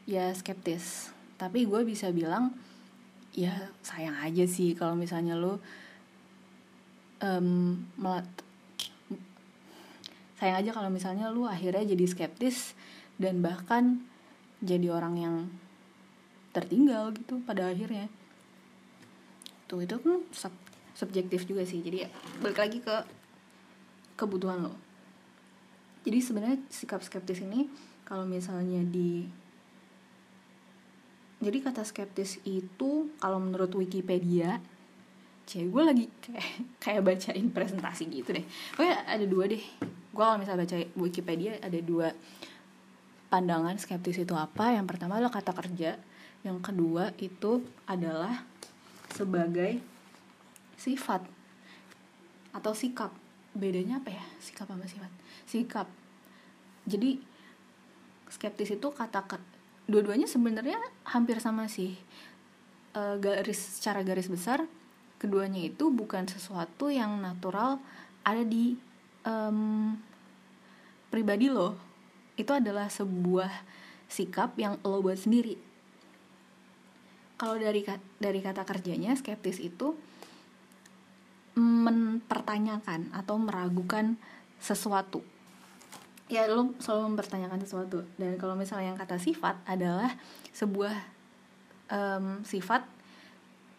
ya 0.04 0.34
skeptis. 0.36 1.16
Tapi 1.40 1.66
gue 1.66 1.82
bisa 1.88 2.12
bilang 2.12 2.54
ya 3.34 3.72
sayang 3.82 4.20
aja 4.22 4.46
sih 4.46 4.78
kalau 4.78 4.94
misalnya 4.94 5.34
lo 5.34 5.58
um, 7.24 7.82
sayang 10.44 10.60
aja 10.60 10.76
kalau 10.76 10.92
misalnya 10.92 11.32
lu 11.32 11.48
akhirnya 11.48 11.88
jadi 11.96 12.04
skeptis 12.04 12.76
dan 13.16 13.40
bahkan 13.40 14.04
jadi 14.60 14.92
orang 14.92 15.16
yang 15.16 15.36
tertinggal 16.52 17.16
gitu 17.16 17.40
pada 17.48 17.72
akhirnya. 17.72 18.12
Tuh 19.72 19.88
itu 19.88 19.96
kan 20.04 20.20
sub 20.36 20.52
subjektif 21.00 21.48
juga 21.48 21.64
sih. 21.64 21.80
Jadi 21.80 22.04
ya, 22.04 22.10
balik 22.44 22.60
lagi 22.60 22.84
ke 22.84 22.96
kebutuhan 24.20 24.68
lo. 24.68 24.76
Jadi 26.04 26.20
sebenarnya 26.20 26.60
sikap 26.68 27.00
skeptis 27.00 27.40
ini 27.40 27.72
kalau 28.04 28.28
misalnya 28.28 28.84
di 28.84 29.24
jadi 31.40 31.60
kata 31.64 31.88
skeptis 31.88 32.44
itu 32.44 33.16
kalau 33.24 33.40
menurut 33.40 33.72
Wikipedia 33.80 34.60
cewek 35.48 35.72
gue 35.72 35.84
lagi 35.84 36.06
kayak 36.20 36.48
kayak 36.84 37.02
bacain 37.08 37.48
presentasi 37.52 38.12
gitu 38.12 38.36
deh. 38.36 38.46
Oh 38.76 38.84
ya 38.84 39.08
ada 39.08 39.24
dua 39.24 39.48
deh 39.48 39.64
gue 40.14 40.22
kalau 40.22 40.38
misalnya 40.38 40.70
baca 40.70 40.78
Wikipedia 40.94 41.58
ada 41.58 41.80
dua 41.82 42.14
pandangan 43.34 43.74
skeptis 43.82 44.22
itu 44.22 44.38
apa. 44.38 44.78
Yang 44.78 44.94
pertama 44.94 45.18
adalah 45.18 45.34
kata 45.34 45.58
kerja 45.58 45.98
yang 46.46 46.62
kedua 46.62 47.10
itu 47.18 47.66
adalah 47.90 48.46
sebagai 49.10 49.82
sifat 50.78 51.26
atau 52.54 52.78
sikap. 52.78 53.10
Bedanya 53.58 53.98
apa 53.98 54.14
ya? 54.14 54.26
Sikap 54.38 54.70
sama 54.70 54.86
sifat? 54.86 55.10
Sikap. 55.50 55.90
Jadi 56.86 57.18
skeptis 58.30 58.78
itu 58.78 58.88
kata 58.94 59.26
dua-duanya 59.90 60.30
sebenarnya 60.30 60.78
hampir 61.10 61.42
sama 61.42 61.66
sih. 61.66 61.98
E, 62.94 63.02
garis 63.18 63.82
secara 63.82 64.06
garis 64.06 64.30
besar 64.30 64.62
keduanya 65.18 65.64
itu 65.64 65.90
bukan 65.90 66.30
sesuatu 66.30 66.92
yang 66.92 67.18
natural 67.24 67.80
ada 68.28 68.44
di 68.44 68.76
um, 69.28 69.96
pribadi 71.10 71.52
lo 71.52 71.76
itu 72.40 72.50
adalah 72.50 72.90
sebuah 72.90 73.50
sikap 74.10 74.58
yang 74.58 74.82
lo 74.82 75.02
buat 75.02 75.18
sendiri. 75.18 75.58
Kalau 77.38 77.58
dari 77.58 77.84
dari 78.18 78.40
kata 78.40 78.64
kerjanya 78.64 79.14
skeptis 79.18 79.60
itu 79.60 79.94
mempertanyakan 81.54 83.14
atau 83.14 83.36
meragukan 83.38 84.18
sesuatu. 84.58 85.22
Ya 86.32 86.50
lo 86.50 86.74
selalu 86.82 87.14
mempertanyakan 87.14 87.60
sesuatu. 87.62 88.08
Dan 88.18 88.42
kalau 88.42 88.58
misalnya 88.58 88.96
yang 88.96 89.00
kata 89.02 89.22
sifat 89.22 89.60
adalah 89.70 90.18
sebuah 90.56 90.96
um, 91.94 92.42
sifat 92.42 92.88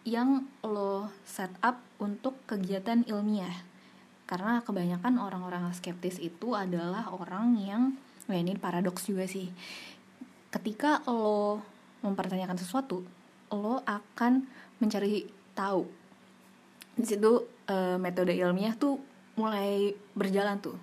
yang 0.05 0.45
lo 0.61 1.09
set 1.25 1.51
up 1.65 1.81
untuk 1.97 2.37
kegiatan 2.45 3.01
ilmiah 3.09 3.74
karena 4.25 4.61
kebanyakan 4.65 5.21
orang-orang 5.21 5.69
skeptis 5.77 6.17
itu 6.17 6.57
adalah 6.57 7.13
orang 7.13 7.57
yang 7.61 7.81
ya 8.25 8.41
ini 8.41 8.57
paradoks 8.57 9.05
juga 9.05 9.29
sih. 9.29 9.53
Ketika 10.49 11.05
lo 11.05 11.61
mempertanyakan 12.01 12.57
sesuatu 12.57 13.05
lo 13.53 13.85
akan 13.85 14.49
mencari 14.81 15.29
tahu. 15.53 15.85
Di 16.97 17.05
situ 17.05 17.45
uh, 17.69 17.97
metode 18.01 18.33
ilmiah 18.33 18.73
tuh 18.73 18.97
mulai 19.37 19.93
berjalan 20.17 20.57
tuh. 20.57 20.75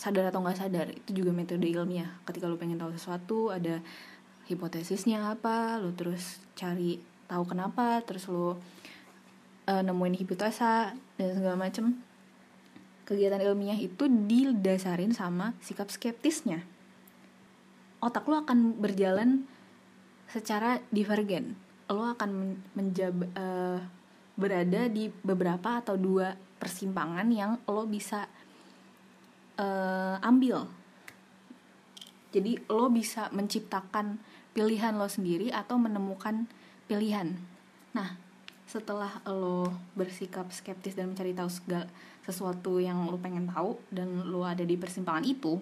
Sadar 0.00 0.32
atau 0.32 0.40
nggak 0.40 0.56
sadar 0.56 0.88
itu 0.88 1.12
juga 1.12 1.36
metode 1.36 1.68
ilmiah. 1.68 2.08
Ketika 2.24 2.48
lo 2.48 2.56
pengen 2.56 2.80
tahu 2.80 2.96
sesuatu 2.96 3.52
ada 3.52 3.84
hipotesisnya 4.48 5.30
apa 5.30 5.78
lo 5.78 5.92
terus 5.94 6.42
cari 6.58 6.98
tahu 7.30 7.46
kenapa 7.46 8.02
terus 8.02 8.26
lo 8.26 8.58
uh, 9.70 9.82
nemuin 9.84 10.18
hipotesa 10.18 10.96
dan 11.14 11.28
segala 11.38 11.54
macem 11.54 12.09
kegiatan 13.10 13.42
ilmiah 13.42 13.74
itu 13.74 14.06
didasarin 14.06 15.10
sama 15.10 15.58
sikap 15.58 15.90
skeptisnya. 15.90 16.62
Otak 17.98 18.30
lo 18.30 18.46
akan 18.46 18.78
berjalan 18.78 19.50
secara 20.30 20.78
divergen 20.94 21.58
lo 21.90 22.06
akan 22.06 22.54
menjab 22.78 23.26
uh, 23.34 23.82
berada 24.38 24.86
di 24.86 25.10
beberapa 25.10 25.82
atau 25.82 25.98
dua 25.98 26.38
persimpangan 26.62 27.26
yang 27.34 27.58
lo 27.66 27.82
bisa 27.84 28.30
uh, 29.58 30.16
ambil. 30.22 30.70
Jadi 32.30 32.62
lo 32.70 32.86
bisa 32.94 33.26
menciptakan 33.34 34.22
pilihan 34.54 34.94
lo 34.94 35.10
sendiri 35.10 35.50
atau 35.50 35.82
menemukan 35.82 36.46
pilihan. 36.86 37.34
Nah 37.90 38.14
setelah 38.70 39.18
lo 39.26 39.74
bersikap 39.98 40.46
skeptis 40.54 40.94
dan 40.94 41.10
mencari 41.10 41.34
tahu 41.34 41.50
segala 41.50 41.90
sesuatu 42.30 42.78
yang 42.78 43.10
lo 43.10 43.18
pengen 43.18 43.50
tahu 43.50 43.76
dan 43.90 44.30
lo 44.30 44.46
ada 44.46 44.62
di 44.62 44.78
persimpangan 44.78 45.26
itu 45.26 45.58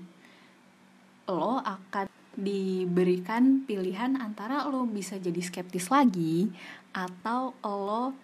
lo 1.28 1.60
akan 1.60 2.08
diberikan 2.38 3.66
pilihan 3.66 4.14
antara 4.20 4.64
lo 4.70 4.86
bisa 4.86 5.18
jadi 5.18 5.42
skeptis 5.42 5.90
lagi 5.90 6.48
atau 6.94 7.52
lo 7.66 8.14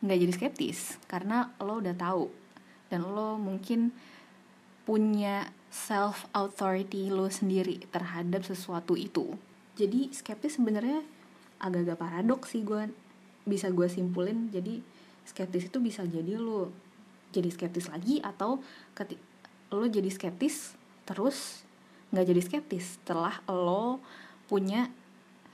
nggak 0.00 0.18
jadi 0.24 0.32
skeptis 0.32 0.96
karena 1.04 1.52
lo 1.60 1.84
udah 1.84 1.92
tahu 1.92 2.32
dan 2.88 3.04
lo 3.04 3.36
mungkin 3.36 3.92
punya 4.88 5.52
self 5.70 6.26
authority 6.34 7.14
lo 7.14 7.30
sendiri 7.30 7.78
terhadap 7.94 8.42
sesuatu 8.42 8.98
itu. 8.98 9.38
Jadi 9.78 10.10
skeptis 10.10 10.58
sebenarnya 10.58 11.06
agak-agak 11.62 11.98
paradoks 12.00 12.50
sih 12.52 12.66
gue 12.66 12.90
bisa 13.46 13.70
gue 13.70 13.86
simpulin. 13.86 14.50
Jadi 14.50 14.82
skeptis 15.22 15.70
itu 15.70 15.78
bisa 15.78 16.02
jadi 16.02 16.34
lo 16.34 16.74
jadi 17.30 17.48
skeptis 17.50 17.90
lagi 17.90 18.18
atau 18.22 18.62
lo 19.70 19.86
jadi 19.86 20.10
skeptis 20.10 20.74
terus 21.06 21.62
nggak 22.10 22.26
jadi 22.26 22.40
skeptis 22.42 22.98
setelah 22.98 23.38
lo 23.46 24.02
punya 24.50 24.90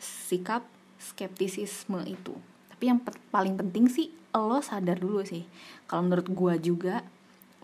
sikap 0.01 0.64
skeptisisme 0.97 2.01
itu. 2.09 2.33
Tapi 2.72 2.85
yang 2.89 3.01
paling 3.33 3.57
penting 3.61 3.89
sih 3.89 4.09
lo 4.33 4.61
sadar 4.61 5.01
dulu 5.01 5.24
sih. 5.24 5.45
Kalau 5.89 6.09
menurut 6.09 6.29
gue 6.29 6.55
juga 6.72 7.05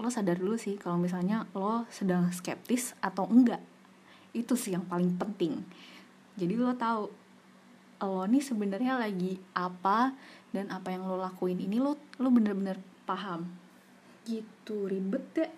lo 0.01 0.09
sadar 0.09 0.41
dulu 0.41 0.57
sih 0.57 0.81
kalau 0.81 1.01
misalnya 1.01 1.49
lo 1.57 1.89
sedang 1.89 2.29
skeptis 2.33 2.97
atau 3.01 3.29
enggak. 3.29 3.61
Itu 4.37 4.57
sih 4.57 4.77
yang 4.77 4.85
paling 4.89 5.17
penting. 5.17 5.65
Jadi 6.37 6.53
lo 6.57 6.73
tahu 6.77 7.09
lo 8.03 8.25
nih 8.27 8.43
sebenarnya 8.43 8.99
lagi 8.99 9.39
apa 9.55 10.11
dan 10.51 10.69
apa 10.75 10.91
yang 10.91 11.07
lo 11.07 11.17
lakuin 11.17 11.61
ini 11.61 11.79
lo 11.79 11.95
lo 12.19 12.29
bener-bener 12.35 12.83
paham 13.07 13.62
gitu 14.27 14.87
ribet 14.87 15.25
deh. 15.35 15.51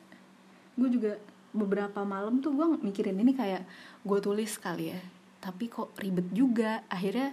Gue 0.74 0.88
juga 0.90 1.12
beberapa 1.54 2.02
malam 2.02 2.42
tuh 2.42 2.50
gue 2.56 2.66
mikirin 2.82 3.14
ini 3.22 3.32
kayak 3.32 3.62
gue 4.02 4.18
tulis 4.18 4.50
kali 4.58 4.92
ya. 4.92 5.00
Tapi 5.40 5.70
kok 5.70 5.94
ribet 6.00 6.28
juga. 6.34 6.82
Akhirnya 6.90 7.32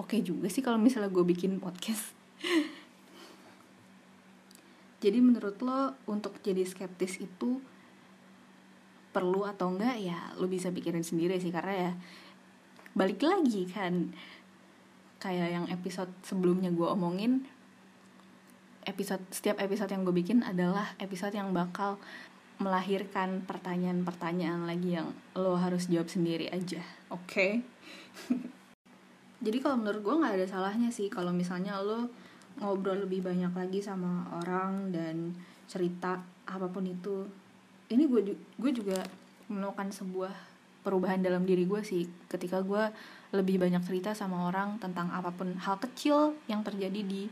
oke 0.00 0.16
okay 0.16 0.20
juga 0.24 0.48
sih 0.48 0.64
kalau 0.64 0.80
misalnya 0.80 1.12
gue 1.12 1.24
bikin 1.26 1.60
podcast. 1.60 2.14
Jadi 5.02 5.18
menurut 5.18 5.58
lo 5.66 5.98
untuk 6.06 6.38
jadi 6.46 6.62
skeptis 6.62 7.18
itu 7.18 7.58
perlu 9.10 9.42
atau 9.42 9.74
enggak? 9.74 9.98
Ya 9.98 10.30
lo 10.38 10.46
bisa 10.46 10.70
pikirin 10.70 11.02
sendiri 11.02 11.42
sih. 11.42 11.50
Karena 11.50 11.90
ya 11.90 11.92
balik 12.94 13.18
lagi 13.26 13.66
kan 13.66 14.14
kayak 15.18 15.48
yang 15.54 15.66
episode 15.70 16.10
sebelumnya 16.22 16.70
gue 16.70 16.86
omongin 16.86 17.46
episode 18.86 19.22
setiap 19.30 19.62
episode 19.62 19.90
yang 19.90 20.02
gue 20.02 20.14
bikin 20.14 20.42
adalah 20.42 20.94
episode 20.98 21.34
yang 21.34 21.54
bakal 21.54 21.98
melahirkan 22.62 23.42
pertanyaan-pertanyaan 23.42 24.68
lagi 24.70 24.94
yang 25.00 25.10
lo 25.34 25.58
harus 25.58 25.90
jawab 25.90 26.06
sendiri 26.06 26.46
aja. 26.54 26.78
Oke. 27.10 27.26
Okay? 27.26 27.52
jadi 29.44 29.58
kalau 29.58 29.82
menurut 29.82 30.00
gue 30.02 30.14
nggak 30.22 30.34
ada 30.38 30.46
salahnya 30.46 30.94
sih 30.94 31.10
kalau 31.10 31.34
misalnya 31.34 31.82
lo 31.82 32.06
ngobrol 32.62 33.02
lebih 33.02 33.26
banyak 33.26 33.50
lagi 33.50 33.82
sama 33.82 34.28
orang 34.38 34.94
dan 34.94 35.34
cerita 35.66 36.22
apa 36.46 36.66
pun 36.70 36.86
itu. 36.86 37.26
Ini 37.90 38.06
gue 38.06 38.36
gue 38.36 38.72
juga 38.72 39.02
menemukan 39.50 39.90
sebuah 39.90 40.32
perubahan 40.86 41.22
dalam 41.22 41.42
diri 41.42 41.66
gue 41.66 41.82
sih. 41.82 42.06
Ketika 42.30 42.62
gue 42.62 42.90
lebih 43.32 43.58
banyak 43.58 43.82
cerita 43.82 44.12
sama 44.12 44.46
orang 44.46 44.76
tentang 44.78 45.10
apa 45.10 45.32
pun 45.32 45.56
hal 45.56 45.80
kecil 45.80 46.36
yang 46.46 46.60
terjadi 46.62 47.00
di 47.00 47.26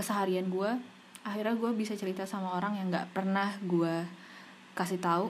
keseharian 0.00 0.48
gue 0.48 0.80
akhirnya 1.20 1.52
gue 1.52 1.70
bisa 1.76 1.92
cerita 1.92 2.24
sama 2.24 2.56
orang 2.56 2.80
yang 2.80 2.88
nggak 2.88 3.12
pernah 3.12 3.52
gue 3.60 4.08
kasih 4.72 4.96
tahu. 4.96 5.28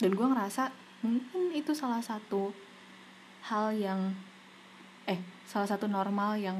Dan 0.00 0.16
gue 0.16 0.26
ngerasa 0.32 0.72
mungkin 1.04 1.52
itu 1.52 1.76
salah 1.76 2.00
satu 2.00 2.56
hal 3.44 3.76
yang 3.76 4.16
eh 5.04 5.20
salah 5.44 5.68
satu 5.68 5.84
normal 5.84 6.40
yang 6.40 6.56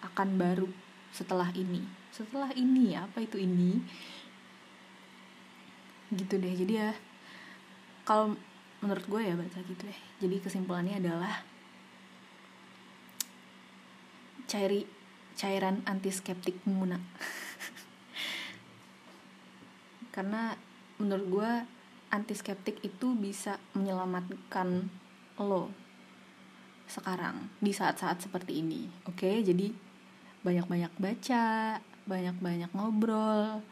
akan 0.00 0.40
baru 0.40 0.68
setelah 1.12 1.52
ini. 1.52 1.84
Setelah 2.08 2.48
ini 2.56 2.96
apa 2.96 3.20
itu 3.20 3.36
ini? 3.36 3.76
Gitu 6.08 6.40
deh. 6.40 6.54
Jadi 6.56 6.72
ya 6.72 6.96
kalau 8.08 8.32
menurut 8.80 9.04
gue 9.04 9.20
ya 9.20 9.36
baca 9.36 9.60
gitu 9.60 9.82
deh. 9.84 10.00
Jadi 10.24 10.36
kesimpulannya 10.40 10.96
adalah 10.96 11.44
cairi 14.48 14.97
cairan 15.38 15.86
antiskeptik 15.86 16.58
Muna. 16.66 16.98
Karena 20.14 20.58
menurut 20.98 21.26
gue 21.30 21.52
antiskeptik 22.10 22.82
itu 22.82 23.14
bisa 23.14 23.62
menyelamatkan 23.78 24.90
lo 25.38 25.70
sekarang 26.90 27.46
di 27.62 27.70
saat-saat 27.70 28.26
seperti 28.26 28.66
ini. 28.66 28.90
Oke 29.06 29.30
okay? 29.30 29.46
jadi 29.46 29.70
banyak-banyak 30.42 30.92
baca 30.98 31.46
banyak-banyak 32.08 32.72
ngobrol. 32.74 33.62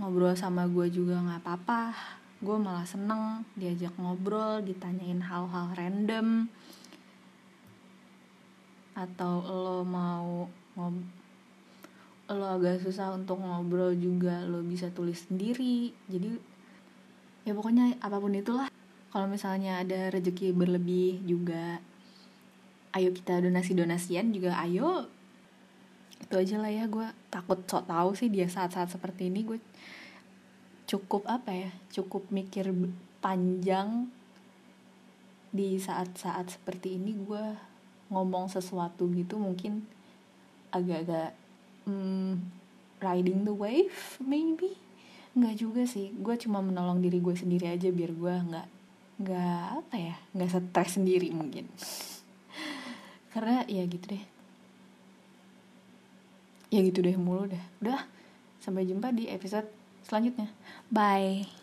Ngobrol 0.00 0.32
sama 0.38 0.64
gue 0.70 0.88
juga 0.88 1.20
nggak 1.20 1.42
apa-apa. 1.44 1.92
Gue 2.40 2.56
malah 2.56 2.88
seneng 2.88 3.44
diajak 3.58 3.92
ngobrol 4.00 4.64
ditanyain 4.64 5.20
hal-hal 5.20 5.76
random. 5.76 6.48
Atau 8.96 9.44
lo 9.44 9.82
mau 9.84 10.48
ngob 10.78 11.20
lo 12.30 12.46
agak 12.46 12.78
susah 12.86 13.10
untuk 13.10 13.42
ngobrol 13.42 13.90
juga 13.98 14.46
lo 14.46 14.62
bisa 14.62 14.86
tulis 14.94 15.26
sendiri. 15.26 15.90
Jadi 16.06 16.30
ya 17.42 17.52
pokoknya 17.58 17.98
apa 17.98 18.22
pun 18.22 18.38
itulah. 18.38 18.68
Kalau 19.10 19.26
misalnya 19.26 19.82
ada 19.82 20.14
rezeki 20.14 20.54
berlebih 20.54 21.26
juga 21.26 21.82
ayo 22.94 23.10
kita 23.10 23.42
donasi 23.42 23.74
donasian 23.74 24.30
juga 24.30 24.54
ayo. 24.62 25.10
Itu 26.22 26.38
aja 26.38 26.62
lah 26.62 26.70
ya 26.70 26.86
gue 26.86 27.10
takut 27.34 27.58
sok 27.66 27.90
tahu 27.90 28.14
sih 28.14 28.30
dia 28.30 28.46
saat-saat 28.46 28.94
seperti 28.94 29.26
ini. 29.26 29.42
Gue 29.42 29.58
cukup 30.86 31.26
apa 31.26 31.50
ya 31.50 31.70
cukup 31.90 32.30
mikir 32.30 32.70
panjang 33.18 34.06
di 35.50 35.82
saat-saat 35.82 36.46
seperti 36.46 36.94
ini. 36.94 37.18
Gue 37.18 37.42
ngomong 38.14 38.46
sesuatu 38.46 39.10
gitu 39.10 39.34
mungkin 39.34 39.82
agak-agak 40.70 41.34
hmm, 41.86 42.40
riding 43.02 43.46
the 43.46 43.54
wave 43.54 44.18
maybe? 44.22 44.74
Nggak 45.36 45.54
juga 45.58 45.82
sih. 45.86 46.10
Gue 46.18 46.34
cuma 46.40 46.64
menolong 46.64 46.98
diri 46.98 47.22
gue 47.22 47.34
sendiri 47.34 47.70
aja 47.70 47.88
biar 47.90 48.12
gue 48.14 48.34
nggak 48.50 48.68
nggak 49.20 49.64
apa 49.84 49.94
ya 50.00 50.16
nggak 50.32 50.50
stres 50.50 50.96
sendiri 50.98 51.30
mungkin. 51.30 51.68
Karena 53.30 53.62
ya 53.70 53.86
gitu 53.86 54.16
deh. 54.16 54.24
Ya 56.70 56.80
gitu 56.86 57.02
deh 57.02 57.14
mulu 57.14 57.50
deh. 57.50 57.64
Udah 57.82 58.06
sampai 58.62 58.86
jumpa 58.86 59.14
di 59.14 59.30
episode 59.30 59.66
selanjutnya. 60.06 60.50
Bye 60.90 61.59